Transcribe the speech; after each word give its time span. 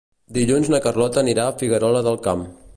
Dilluns 0.37 0.71
na 0.75 0.79
Carlota 0.85 1.23
anirà 1.25 1.47
a 1.51 1.55
Figuerola 1.61 2.05
del 2.09 2.21
Camp. 2.29 2.47